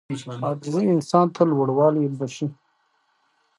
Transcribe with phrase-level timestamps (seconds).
[0.43, 2.47] عاجزي انسان ته لوړوالی بښي.